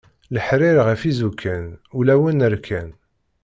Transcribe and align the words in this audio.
Leḥrir 0.35 0.77
ɣef 0.87 1.01
isukan 1.11 1.65
ulawen 1.97 2.45
rkan. 2.53 2.89